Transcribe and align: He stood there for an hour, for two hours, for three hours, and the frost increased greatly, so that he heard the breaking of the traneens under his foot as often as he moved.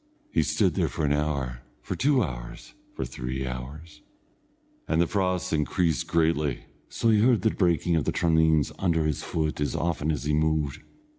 He 0.31 0.41
stood 0.41 0.73
there 0.73 0.87
for 0.87 1.05
an 1.05 1.13
hour, 1.13 1.61
for 1.83 1.95
two 1.95 2.23
hours, 2.23 2.73
for 2.95 3.05
three 3.05 3.45
hours, 3.45 4.01
and 4.87 4.99
the 4.99 5.05
frost 5.05 5.53
increased 5.53 6.07
greatly, 6.07 6.63
so 6.89 7.09
that 7.09 7.13
he 7.13 7.21
heard 7.21 7.43
the 7.43 7.51
breaking 7.51 7.95
of 7.95 8.05
the 8.05 8.11
traneens 8.11 8.71
under 8.79 9.03
his 9.05 9.21
foot 9.21 9.61
as 9.61 9.75
often 9.75 10.11
as 10.11 10.23
he 10.23 10.33
moved. 10.33 10.81